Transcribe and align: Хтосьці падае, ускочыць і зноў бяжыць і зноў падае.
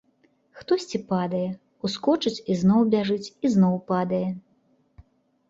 Хтосьці 0.61 1.01
падае, 1.11 1.41
ускочыць 1.89 2.33
і 2.55 2.57
зноў 2.63 2.81
бяжыць 2.95 3.29
і 3.45 3.53
зноў 3.59 3.79
падае. 3.93 4.25